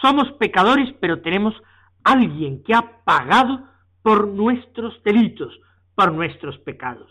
Somos 0.00 0.32
pecadores, 0.38 0.94
pero 1.00 1.20
tenemos 1.20 1.54
alguien 2.04 2.62
que 2.62 2.74
ha 2.74 3.02
pagado 3.04 3.68
por 4.02 4.28
nuestros 4.28 5.02
delitos, 5.02 5.58
por 5.94 6.12
nuestros 6.12 6.58
pecados. 6.58 7.10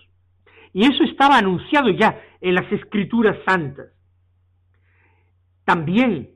Y 0.72 0.86
eso 0.86 1.04
estaba 1.04 1.38
anunciado 1.38 1.90
ya 1.90 2.22
en 2.42 2.56
las 2.56 2.72
escrituras 2.72 3.38
santas 3.46 3.95
también 5.66 6.32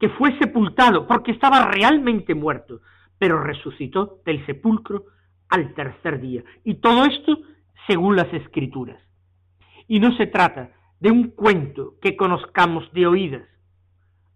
que 0.00 0.08
fue 0.10 0.36
sepultado 0.38 1.06
porque 1.06 1.32
estaba 1.32 1.66
realmente 1.66 2.34
muerto, 2.34 2.80
pero 3.18 3.42
resucitó 3.42 4.20
del 4.24 4.44
sepulcro 4.46 5.04
al 5.48 5.74
tercer 5.74 6.20
día. 6.20 6.42
Y 6.64 6.74
todo 6.74 7.04
esto 7.04 7.38
según 7.86 8.16
las 8.16 8.32
escrituras. 8.32 9.00
Y 9.86 10.00
no 10.00 10.16
se 10.16 10.26
trata 10.26 10.72
de 11.00 11.10
un 11.10 11.30
cuento 11.30 11.94
que 12.00 12.16
conozcamos 12.16 12.90
de 12.92 13.06
oídas. 13.06 13.46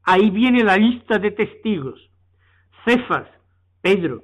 Ahí 0.02 0.30
viene 0.30 0.62
la 0.62 0.76
lista 0.76 1.18
de 1.18 1.30
testigos. 1.30 2.10
Cefas, 2.84 3.28
Pedro, 3.80 4.22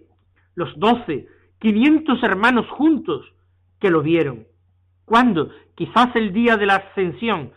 los 0.54 0.78
doce, 0.78 1.26
quinientos 1.58 2.22
hermanos 2.22 2.66
juntos 2.70 3.26
que 3.80 3.90
lo 3.90 4.02
vieron. 4.02 4.46
¿Cuándo? 5.04 5.50
Quizás 5.74 6.14
el 6.16 6.32
día 6.32 6.56
de 6.56 6.66
la 6.66 6.76
ascensión, 6.76 7.52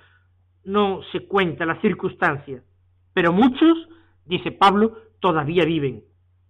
no 0.68 1.00
se 1.14 1.26
cuenta 1.26 1.66
la 1.66 1.80
circunstancia, 1.80 2.62
pero 3.14 3.32
muchos, 3.32 3.88
dice 4.26 4.52
Pablo, 4.52 4.98
todavía 5.22 5.64
viven. 5.64 6.04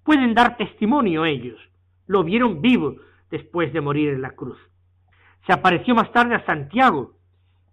Pueden 0.03 0.33
dar 0.33 0.57
testimonio 0.57 1.23
ellos. 1.23 1.59
Lo 2.07 2.23
vieron 2.23 2.61
vivo 2.61 2.95
después 3.29 3.71
de 3.71 3.79
morir 3.79 4.09
en 4.09 4.23
la 4.23 4.31
cruz. 4.31 4.57
Se 5.45 5.53
apareció 5.53 5.93
más 5.93 6.11
tarde 6.11 6.33
a 6.33 6.45
Santiago, 6.45 7.13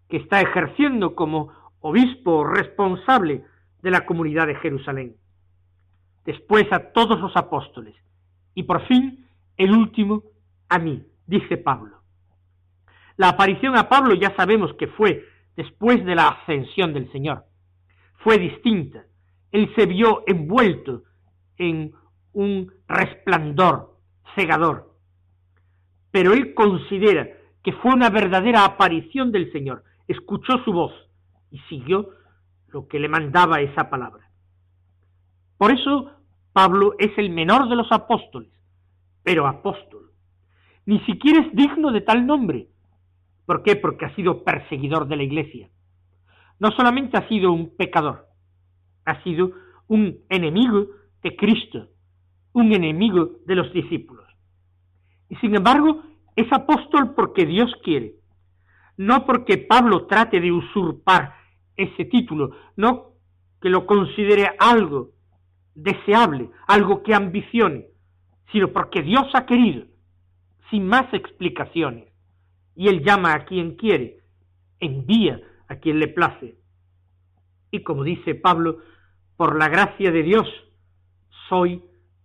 que 0.09 0.19
está 0.19 0.43
ejerciendo 0.43 1.15
como 1.15 1.51
obispo 1.81 2.45
responsable 2.45 3.43
de 3.83 3.91
la 3.91 4.05
comunidad 4.05 4.47
de 4.47 4.57
Jerusalén. 4.57 5.17
Después 6.27 6.71
a 6.73 6.93
todos 6.93 7.19
los 7.21 7.35
apóstoles. 7.37 7.95
Y 8.55 8.65
por 8.65 8.87
fin, 8.87 9.27
el 9.57 9.73
último, 9.73 10.23
a 10.69 10.79
mí, 10.79 11.03
dice 11.27 11.57
Pablo. 11.57 12.03
La 13.17 13.31
aparición 13.31 13.79
a 13.79 13.89
Pablo 13.89 14.15
ya 14.15 14.37
sabemos 14.37 14.75
que 14.75 14.89
fue 14.89 15.25
después 15.57 16.05
de 16.05 16.15
la 16.15 16.29
ascensión 16.29 16.93
del 16.93 17.11
Señor. 17.13 17.45
Fue 18.19 18.39
distinta. 18.39 19.05
Él 19.53 19.73
se 19.77 19.87
vio 19.87 20.25
envuelto 20.27 21.03
en 21.59 21.93
un 22.33 22.73
resplandor 22.89 23.99
cegador. 24.35 24.95
Pero 26.11 26.33
él 26.33 26.55
considera 26.55 27.29
que 27.63 27.73
fue 27.73 27.93
una 27.93 28.11
verdadera 28.11 28.65
aparición 28.65 29.33
del 29.33 29.51
Señor, 29.53 29.85
escuchó 30.07 30.63
su 30.65 30.73
voz 30.73 30.93
y 31.51 31.59
siguió 31.61 32.11
lo 32.69 32.89
que 32.89 32.99
le 32.99 33.09
mandaba 33.09 33.61
esa 33.61 33.89
palabra. 33.89 34.29
Por 35.57 35.73
eso 35.73 36.11
Pablo 36.53 36.95
es 36.99 37.17
el 37.17 37.31
menor 37.31 37.69
de 37.69 37.77
los 37.77 37.91
apóstoles, 37.91 38.51
pero 39.23 39.47
apóstol. 39.47 40.11
Ni 40.87 41.01
siquiera 41.01 41.41
es 41.41 41.55
digno 41.55 41.91
de 41.91 42.03
tal 42.03 42.27
nombre. 42.27 42.69
¿Por 43.47 43.63
qué? 43.63 43.77
Porque 43.77 44.07
ha 44.07 44.15
sido 44.15 44.45
perseguidor 44.45 45.07
de 45.07 45.17
la 45.17 45.23
iglesia. 45.23 45.69
No 46.59 46.71
solamente 46.71 47.17
ha 47.17 47.29
sido 47.29 47.53
un 47.53 47.77
pecador, 47.77 48.27
ha 49.05 49.23
sido 49.23 49.53
un 49.89 50.21
enemigo 50.29 50.87
de 51.23 51.37
Cristo, 51.37 51.89
un 52.53 52.73
enemigo 52.73 53.33
de 53.47 53.55
los 53.57 53.73
discípulos. 53.73 54.25
Y 55.29 55.37
sin 55.37 55.55
embargo, 55.55 56.03
es 56.37 56.51
apóstol 56.53 57.15
porque 57.15 57.45
Dios 57.45 57.73
quiere, 57.83 58.15
no 58.97 59.27
porque 59.27 59.59
Pablo 59.59 60.07
trate 60.07 60.41
de 60.41 60.53
usurpar 60.53 61.35
ese 61.77 62.05
título, 62.05 62.51
no 62.77 63.15
que 63.61 63.69
lo 63.69 63.87
considere 63.87 64.51
algo 64.59 65.11
deseable, 65.75 66.51
algo 66.67 67.03
que 67.03 67.15
ambicione, 67.15 67.87
sino 68.53 68.69
porque 68.69 69.03
Dios 69.03 69.27
ha 69.35 69.47
querido, 69.47 69.87
sin 70.71 70.87
más 70.87 71.13
explicaciones. 71.13 72.14
Y 72.75 72.89
Él 72.89 73.03
llama 73.05 73.35
a 73.35 73.45
quien 73.45 73.77
quiere, 73.77 74.19
envía 74.81 75.41
a 75.69 75.77
quien 75.77 75.99
le 75.99 76.09
place. 76.09 76.57
Y 77.71 77.83
como 77.83 78.05
dice 78.05 78.35
Pablo, 78.35 78.79
por 79.37 79.59
la 79.59 79.69
gracia 79.69 80.11
de 80.11 80.23
Dios 80.23 80.49
soy 81.49 81.83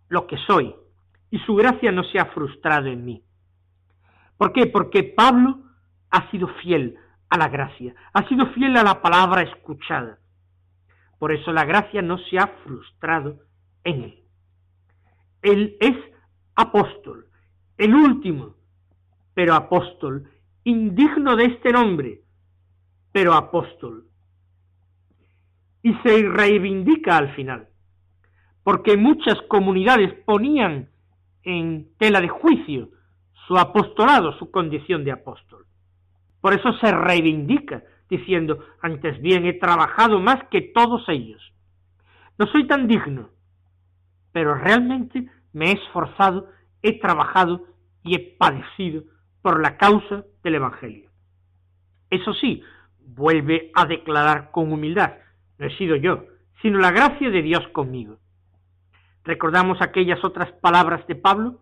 lo 0.07 0.27
que 0.27 0.37
soy, 0.47 0.75
y 1.31 1.39
su 1.39 1.55
gracia 1.55 1.91
no 1.91 2.03
se 2.03 2.19
ha 2.19 2.25
frustrado 2.25 2.87
en 2.87 3.05
mí. 3.05 3.23
¿Por 4.37 4.53
qué? 4.53 4.67
Porque 4.67 5.03
Pablo 5.03 5.59
ha 6.09 6.29
sido 6.31 6.47
fiel 6.61 6.95
a 7.29 7.37
la 7.37 7.47
gracia, 7.47 7.93
ha 8.13 8.27
sido 8.27 8.47
fiel 8.53 8.75
a 8.77 8.83
la 8.83 9.01
palabra 9.01 9.43
escuchada. 9.43 10.17
Por 11.19 11.31
eso 11.33 11.51
la 11.51 11.65
gracia 11.65 12.01
no 12.01 12.17
se 12.17 12.39
ha 12.39 12.47
frustrado 12.63 13.39
en 13.83 14.03
él. 14.03 14.23
Él 15.41 15.77
es 15.79 15.95
apóstol, 16.55 17.27
el 17.77 17.93
último, 17.93 18.55
pero 19.33 19.53
apóstol, 19.53 20.29
indigno 20.63 21.35
de 21.35 21.45
este 21.45 21.71
nombre, 21.71 22.21
pero 23.11 23.33
apóstol. 23.33 24.05
Y 25.81 25.93
se 25.95 26.27
reivindica 26.27 27.17
al 27.17 27.33
final, 27.35 27.69
porque 28.63 28.97
muchas 28.97 29.41
comunidades 29.43 30.13
ponían 30.25 30.89
en 31.43 31.89
tela 31.97 32.21
de 32.21 32.27
juicio 32.27 32.89
su 33.47 33.57
apostolado, 33.57 34.37
su 34.37 34.51
condición 34.51 35.03
de 35.03 35.11
apóstol. 35.11 35.65
Por 36.41 36.53
eso 36.53 36.73
se 36.73 36.91
reivindica, 36.91 37.83
diciendo, 38.09 38.59
antes 38.81 39.21
bien 39.21 39.45
he 39.45 39.53
trabajado 39.53 40.19
más 40.19 40.43
que 40.49 40.61
todos 40.61 41.03
ellos. 41.07 41.41
No 42.37 42.47
soy 42.47 42.67
tan 42.67 42.87
digno, 42.87 43.29
pero 44.31 44.55
realmente 44.55 45.29
me 45.53 45.71
he 45.71 45.73
esforzado, 45.73 46.47
he 46.81 46.99
trabajado 46.99 47.65
y 48.03 48.15
he 48.15 48.19
padecido 48.19 49.03
por 49.41 49.61
la 49.61 49.77
causa 49.77 50.25
del 50.43 50.55
Evangelio. 50.55 51.09
Eso 52.09 52.33
sí, 52.33 52.63
vuelve 52.99 53.71
a 53.75 53.85
declarar 53.85 54.51
con 54.51 54.71
humildad, 54.71 55.13
no 55.57 55.67
he 55.67 55.77
sido 55.77 55.95
yo, 55.95 56.25
sino 56.61 56.79
la 56.79 56.91
gracia 56.91 57.29
de 57.29 57.41
Dios 57.41 57.67
conmigo. 57.69 58.17
¿Recordamos 59.23 59.81
aquellas 59.81 60.23
otras 60.23 60.51
palabras 60.53 61.05
de 61.07 61.15
Pablo? 61.15 61.59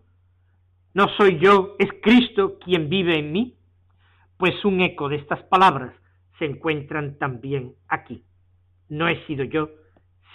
No 0.94 1.08
soy 1.16 1.38
yo, 1.38 1.76
es 1.78 1.88
Cristo 2.02 2.58
quien 2.64 2.88
vive 2.88 3.18
en 3.18 3.32
mí. 3.32 3.56
Pues 4.36 4.64
un 4.64 4.80
eco 4.80 5.08
de 5.08 5.16
estas 5.16 5.42
palabras 5.44 5.94
se 6.38 6.46
encuentran 6.46 7.18
también 7.18 7.74
aquí. 7.88 8.24
No 8.88 9.08
he 9.08 9.24
sido 9.26 9.44
yo, 9.44 9.70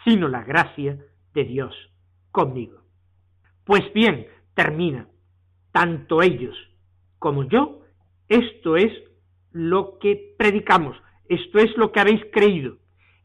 sino 0.03 0.27
la 0.27 0.43
gracia 0.43 0.99
de 1.33 1.43
Dios 1.45 1.73
conmigo. 2.31 2.81
Pues 3.63 3.81
bien, 3.93 4.27
termina, 4.53 5.07
tanto 5.71 6.21
ellos 6.21 6.55
como 7.23 7.45
yo, 7.45 7.79
esto 8.27 8.75
es 8.75 8.91
lo 9.53 9.97
que 9.97 10.35
predicamos, 10.37 10.97
esto 11.29 11.59
es 11.59 11.71
lo 11.77 11.93
que 11.93 12.01
habéis 12.01 12.21
creído, 12.33 12.75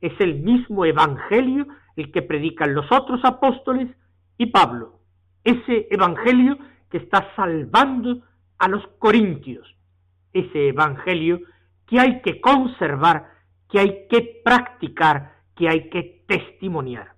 es 0.00 0.12
el 0.20 0.36
mismo 0.36 0.84
Evangelio 0.84 1.66
el 1.96 2.12
que 2.12 2.22
predican 2.22 2.74
los 2.74 2.86
otros 2.92 3.20
apóstoles 3.24 3.88
y 4.36 4.46
Pablo, 4.46 5.00
ese 5.42 5.88
Evangelio 5.90 6.58
que 6.88 6.98
está 6.98 7.34
salvando 7.34 8.22
a 8.58 8.68
los 8.68 8.86
corintios, 9.00 9.66
ese 10.32 10.68
Evangelio 10.68 11.40
que 11.88 11.98
hay 11.98 12.22
que 12.22 12.40
conservar, 12.40 13.32
que 13.68 13.80
hay 13.80 14.06
que 14.08 14.42
practicar, 14.44 15.32
que 15.56 15.68
hay 15.68 15.90
que 15.90 16.22
testimoniar. 16.28 17.14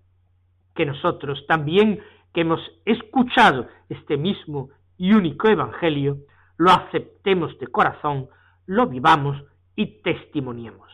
Que 0.74 0.86
nosotros 0.86 1.44
también, 1.46 2.00
que 2.32 2.40
hemos 2.40 2.62
escuchado 2.86 3.68
este 3.90 4.16
mismo 4.16 4.70
y 4.96 5.12
único 5.12 5.46
Evangelio, 5.46 6.20
lo 6.60 6.72
aceptemos 6.72 7.58
de 7.58 7.68
corazón, 7.68 8.28
lo 8.66 8.86
vivamos 8.86 9.42
y 9.76 10.02
testimoniemos. 10.02 10.90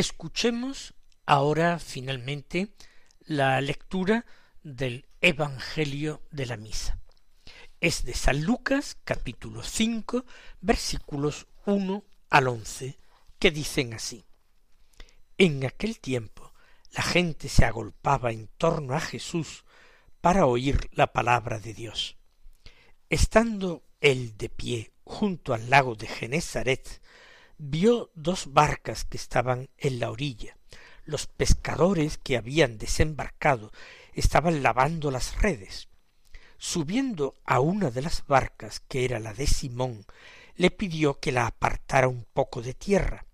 Escuchemos 0.00 0.94
ahora 1.26 1.78
finalmente 1.78 2.72
la 3.20 3.60
lectura 3.60 4.24
del 4.62 5.06
Evangelio 5.20 6.22
de 6.30 6.46
la 6.46 6.56
Misa. 6.56 6.98
Es 7.82 8.06
de 8.06 8.14
San 8.14 8.42
Lucas 8.42 8.96
capítulo 9.04 9.62
5 9.62 10.24
versículos 10.62 11.48
1 11.66 12.02
al 12.30 12.48
11 12.48 12.98
que 13.38 13.50
dicen 13.50 13.92
así. 13.92 14.24
En 15.36 15.66
aquel 15.66 16.00
tiempo 16.00 16.54
la 16.92 17.02
gente 17.02 17.50
se 17.50 17.66
agolpaba 17.66 18.32
en 18.32 18.48
torno 18.56 18.94
a 18.94 19.00
Jesús 19.00 19.66
para 20.22 20.46
oír 20.46 20.88
la 20.92 21.12
palabra 21.12 21.60
de 21.60 21.74
Dios. 21.74 22.16
Estando 23.10 23.84
él 24.00 24.34
de 24.38 24.48
pie 24.48 24.92
junto 25.04 25.52
al 25.52 25.68
lago 25.68 25.94
de 25.94 26.06
Genezaret, 26.06 26.99
vio 27.62 28.10
dos 28.14 28.54
barcas 28.54 29.04
que 29.04 29.18
estaban 29.18 29.68
en 29.76 30.00
la 30.00 30.10
orilla. 30.10 30.56
Los 31.04 31.26
pescadores 31.26 32.16
que 32.16 32.38
habían 32.38 32.78
desembarcado 32.78 33.70
estaban 34.14 34.62
lavando 34.62 35.10
las 35.10 35.40
redes. 35.42 35.88
Subiendo 36.56 37.34
a 37.44 37.60
una 37.60 37.90
de 37.90 38.00
las 38.00 38.26
barcas, 38.26 38.80
que 38.80 39.04
era 39.04 39.20
la 39.20 39.34
de 39.34 39.46
Simón, 39.46 40.06
le 40.56 40.70
pidió 40.70 41.20
que 41.20 41.32
la 41.32 41.46
apartara 41.46 42.08
un 42.08 42.26
poco 42.32 42.62
de 42.62 42.72
tierra. 42.72 43.26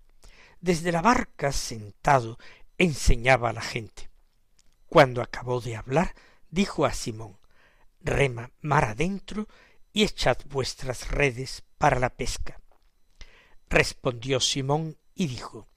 Desde 0.61 0.91
la 0.91 1.03
barca, 1.03 1.53
sentado, 1.53 2.37
enseñaba 2.79 3.51
a 3.51 3.53
la 3.53 3.63
gente. 3.63 4.11
Cuando 4.89 5.23
acabó 5.23 5.61
de 5.61 5.77
hablar, 5.77 6.15
dijo 6.51 6.85
a 6.85 6.93
Simón 6.93 7.39
Rema 8.01 8.51
mar 8.61 8.85
adentro 8.85 9.47
y 9.93 10.03
echad 10.03 10.39
vuestras 10.49 11.11
redes 11.11 11.63
para 11.79 11.99
la 12.01 12.11
pesca. 12.11 12.61
Respondió 13.69 14.41
Simón 14.41 14.97
y 15.15 15.27
dijo 15.27 15.69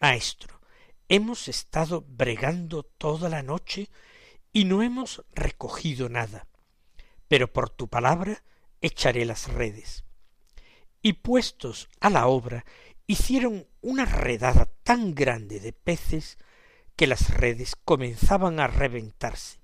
Maestro, 0.00 0.60
hemos 1.08 1.48
estado 1.48 2.04
bregando 2.06 2.82
toda 2.82 3.28
la 3.28 3.42
noche 3.42 3.88
y 4.52 4.64
no 4.66 4.82
hemos 4.82 5.24
recogido 5.32 6.08
nada, 6.08 6.46
pero 7.26 7.52
por 7.52 7.70
tu 7.70 7.88
palabra 7.88 8.44
echaré 8.80 9.24
las 9.24 9.52
redes. 9.52 10.04
Y 11.02 11.14
puestos 11.14 11.88
a 12.00 12.08
la 12.08 12.28
obra, 12.28 12.64
hicieron 13.06 13.66
una 13.80 14.04
redada 14.04 14.66
tan 14.84 15.14
grande 15.14 15.58
de 15.58 15.72
peces 15.72 16.38
que 16.94 17.06
las 17.06 17.30
redes 17.30 17.74
comenzaban 17.84 18.60
a 18.60 18.68
reventarse. 18.68 19.58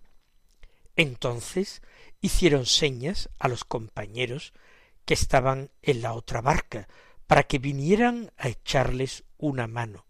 Entonces 0.96 1.82
hicieron 2.20 2.66
señas 2.66 3.30
a 3.38 3.46
los 3.46 3.64
compañeros 3.64 4.52
que 5.04 5.14
estaban 5.14 5.70
en 5.82 6.02
la 6.02 6.14
otra 6.14 6.40
barca 6.40 6.88
para 7.30 7.44
que 7.44 7.60
vinieran 7.60 8.32
a 8.38 8.48
echarles 8.48 9.22
una 9.38 9.68
mano. 9.68 10.04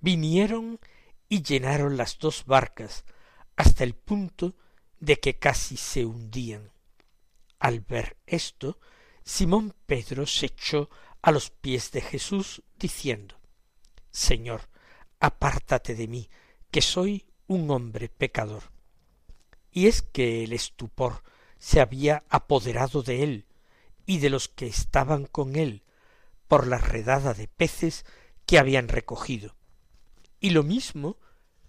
Vinieron 0.00 0.80
y 1.28 1.42
llenaron 1.42 1.98
las 1.98 2.18
dos 2.18 2.46
barcas 2.46 3.04
hasta 3.54 3.84
el 3.84 3.94
punto 3.94 4.56
de 4.98 5.20
que 5.20 5.38
casi 5.38 5.76
se 5.76 6.06
hundían. 6.06 6.72
Al 7.58 7.80
ver 7.80 8.16
esto, 8.24 8.80
Simón 9.22 9.74
Pedro 9.84 10.24
se 10.24 10.46
echó 10.46 10.88
a 11.20 11.32
los 11.32 11.50
pies 11.50 11.90
de 11.90 12.00
Jesús 12.00 12.62
diciendo 12.78 13.38
Señor, 14.10 14.70
apártate 15.20 15.94
de 15.94 16.08
mí, 16.08 16.30
que 16.70 16.80
soy 16.80 17.26
un 17.46 17.70
hombre 17.70 18.08
pecador. 18.08 18.72
Y 19.70 19.86
es 19.86 20.00
que 20.00 20.44
el 20.44 20.54
estupor 20.54 21.24
se 21.58 21.82
había 21.82 22.24
apoderado 22.30 23.02
de 23.02 23.22
él 23.22 23.46
y 24.06 24.20
de 24.20 24.30
los 24.30 24.48
que 24.48 24.66
estaban 24.66 25.26
con 25.26 25.56
él 25.56 25.82
por 26.52 26.66
la 26.66 26.76
redada 26.76 27.32
de 27.32 27.48
peces 27.48 28.04
que 28.44 28.58
habían 28.58 28.88
recogido. 28.88 29.56
Y 30.38 30.50
lo 30.50 30.62
mismo 30.62 31.16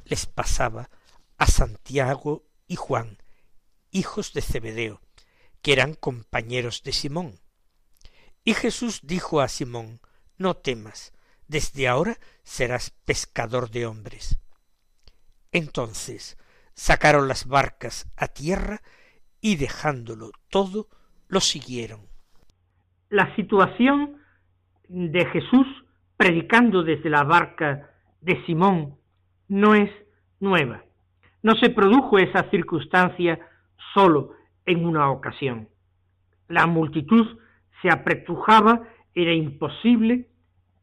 les 0.04 0.26
pasaba 0.26 0.90
a 1.38 1.48
Santiago 1.48 2.44
y 2.68 2.76
Juan, 2.76 3.18
hijos 3.92 4.34
de 4.34 4.42
Zebedeo, 4.42 5.00
que 5.62 5.72
eran 5.72 5.94
compañeros 5.94 6.84
de 6.84 6.92
Simón. 6.92 7.40
Y 8.44 8.56
Jesús 8.56 9.00
dijo 9.04 9.40
a 9.40 9.48
Simón, 9.48 10.02
No 10.38 10.58
temas, 10.58 11.14
desde 11.48 11.88
ahora 11.88 12.20
serás 12.44 12.90
pescador 12.90 13.72
de 13.72 13.86
hombres. 13.86 14.38
Entonces 15.54 16.38
sacaron 16.74 17.30
las 17.30 17.48
barcas 17.48 18.12
a 18.18 18.28
tierra 18.28 18.82
y 19.40 19.56
dejándolo 19.56 20.32
todo, 20.50 20.90
lo 21.30 21.40
siguieron. 21.40 22.10
La 23.08 23.34
situación 23.38 24.22
de 24.94 25.26
Jesús 25.26 25.66
predicando 26.18 26.84
desde 26.84 27.10
la 27.10 27.24
barca 27.24 27.90
de 28.22 28.46
Simón 28.46 28.96
no 29.48 29.74
es 29.74 29.90
nueva. 30.40 30.84
No 31.42 31.56
se 31.56 31.72
produjo 31.72 32.20
esa 32.20 32.50
circunstancia 32.52 33.40
solo 33.96 34.34
en 34.66 34.86
una 34.86 35.10
ocasión. 35.10 35.68
La 36.48 36.68
multitud 36.68 37.40
se 37.82 37.90
apretujaba, 37.90 38.84
era 39.16 39.34
imposible, 39.34 40.30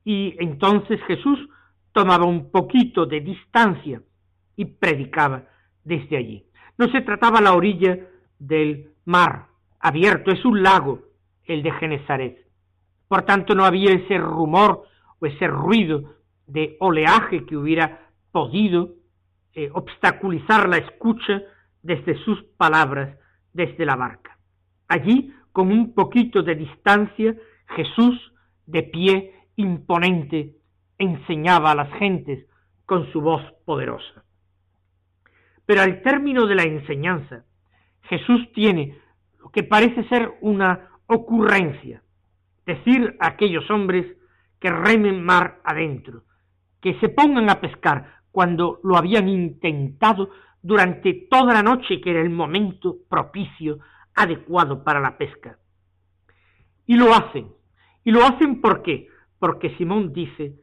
y 0.05 0.35
entonces 0.41 1.01
Jesús 1.07 1.39
tomaba 1.93 2.25
un 2.25 2.51
poquito 2.51 3.07
de 3.07 3.21
distancia 3.21 4.03
y 4.57 4.65
predicaba 4.65 5.45
desde 5.85 6.17
allí. 6.17 6.45
No 6.79 6.89
se 6.89 7.01
trataba 7.03 7.41
la 7.41 7.55
orilla 7.55 7.97
del 8.39 8.91
mar 9.05 9.47
abierto, 9.79 10.33
es 10.33 10.45
un 10.45 10.63
lago, 10.63 11.01
el 11.45 11.63
de 11.63 11.71
Genezaret. 11.73 12.50
Por 13.11 13.23
tanto, 13.23 13.57
no 13.57 13.65
había 13.65 13.91
ese 13.91 14.19
rumor 14.19 14.85
o 15.19 15.27
ese 15.27 15.49
ruido 15.49 16.15
de 16.47 16.77
oleaje 16.79 17.45
que 17.45 17.57
hubiera 17.57 18.09
podido 18.31 18.91
eh, 19.53 19.69
obstaculizar 19.75 20.69
la 20.69 20.77
escucha 20.77 21.43
desde 21.83 22.17
sus 22.23 22.41
palabras 22.57 23.19
desde 23.53 23.85
la 23.85 23.97
barca. 23.97 24.39
Allí, 24.87 25.35
con 25.51 25.73
un 25.73 25.93
poquito 25.93 26.45
de 26.45 26.55
distancia, 26.55 27.35
Jesús, 27.75 28.33
de 28.67 28.85
pie, 28.85 29.35
imponente, 29.57 30.55
enseñaba 30.97 31.73
a 31.73 31.75
las 31.75 31.93
gentes 31.95 32.47
con 32.87 33.11
su 33.11 33.23
voz 33.23 33.43
poderosa. 33.65 34.23
Pero 35.67 35.83
al 35.83 36.01
término 36.03 36.47
de 36.47 36.55
la 36.55 36.63
enseñanza, 36.63 37.45
Jesús 38.03 38.53
tiene 38.53 38.97
lo 39.41 39.51
que 39.51 39.65
parece 39.65 40.05
ser 40.05 40.31
una 40.43 40.91
ocurrencia, 41.07 42.05
decir 42.67 43.17
a 43.21 43.29
aquellos 43.29 43.71
hombres 43.71 44.07
que 44.59 44.71
remen 44.71 45.23
mar 45.23 45.61
adentro, 45.65 46.25
que 46.81 46.99
se 47.01 47.09
pongan 47.09 47.51
a 47.51 47.61
pescar 47.61 48.21
cuando 48.31 48.81
lo 48.83 48.97
habían 48.97 49.29
intentado 49.29 50.31
durante 50.63 51.27
toda 51.31 51.55
la 51.55 51.63
noche, 51.63 52.01
que 52.01 52.11
era 52.11 52.21
el 52.21 52.31
momento 52.31 52.99
propicio, 53.09 53.79
adecuado 54.15 54.85
para 54.85 55.01
la 55.01 55.17
pesca. 55.17 55.59
Y 56.87 56.97
lo 56.97 57.15
hacen. 57.15 57.49
¿Y 58.05 58.11
lo 58.11 58.25
hacen 58.25 58.61
por 58.61 58.83
qué? 58.83 59.09
Porque 59.39 59.77
Simón 59.77 60.13
dice, 60.13 60.55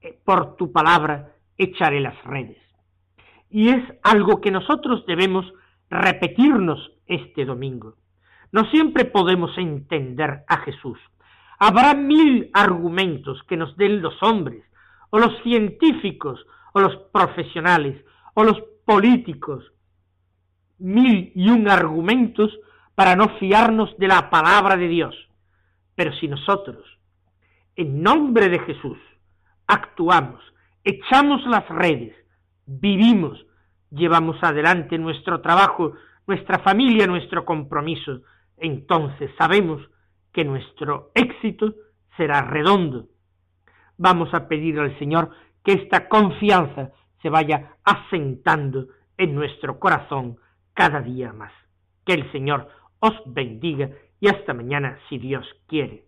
eh, 0.00 0.18
por 0.24 0.56
tu 0.56 0.72
palabra 0.72 1.34
echaré 1.56 2.00
las 2.00 2.22
redes. 2.24 2.58
Y 3.50 3.68
es 3.70 3.82
algo 4.02 4.40
que 4.40 4.50
nosotros 4.50 5.04
debemos 5.06 5.52
repetirnos 5.90 6.92
este 7.06 7.44
domingo. 7.44 7.94
No 8.52 8.64
siempre 8.70 9.04
podemos 9.04 9.56
entender 9.58 10.44
a 10.46 10.58
Jesús. 10.58 10.98
Habrá 11.58 11.94
mil 11.94 12.50
argumentos 12.52 13.42
que 13.48 13.56
nos 13.56 13.76
den 13.76 14.00
los 14.00 14.14
hombres, 14.22 14.64
o 15.10 15.18
los 15.18 15.42
científicos, 15.42 16.44
o 16.72 16.80
los 16.80 16.96
profesionales, 17.12 18.04
o 18.34 18.44
los 18.44 18.60
políticos, 18.84 19.64
mil 20.78 21.32
y 21.34 21.50
un 21.50 21.68
argumentos 21.68 22.56
para 22.94 23.16
no 23.16 23.28
fiarnos 23.38 23.96
de 23.98 24.08
la 24.08 24.30
palabra 24.30 24.76
de 24.76 24.88
Dios. 24.88 25.14
Pero 25.94 26.12
si 26.14 26.28
nosotros, 26.28 26.84
en 27.74 28.02
nombre 28.02 28.48
de 28.48 28.60
Jesús, 28.60 28.98
actuamos, 29.66 30.40
echamos 30.84 31.44
las 31.46 31.68
redes, 31.68 32.14
vivimos, 32.66 33.44
llevamos 33.90 34.36
adelante 34.42 34.96
nuestro 34.98 35.40
trabajo, 35.40 35.94
nuestra 36.26 36.60
familia, 36.60 37.06
nuestro 37.06 37.44
compromiso, 37.44 38.20
entonces 38.56 39.30
sabemos 39.38 39.82
que 40.38 40.44
nuestro 40.44 41.10
éxito 41.16 41.74
será 42.16 42.42
redondo. 42.42 43.08
Vamos 43.96 44.32
a 44.32 44.46
pedir 44.46 44.78
al 44.78 44.96
Señor 44.96 45.30
que 45.64 45.72
esta 45.72 46.08
confianza 46.08 46.92
se 47.20 47.28
vaya 47.28 47.74
asentando 47.82 48.86
en 49.16 49.34
nuestro 49.34 49.80
corazón 49.80 50.36
cada 50.74 51.00
día 51.00 51.32
más. 51.32 51.52
Que 52.06 52.12
el 52.12 52.30
Señor 52.30 52.68
os 53.00 53.14
bendiga 53.26 53.90
y 54.20 54.28
hasta 54.28 54.54
mañana 54.54 55.00
si 55.08 55.18
Dios 55.18 55.44
quiere. 55.66 56.07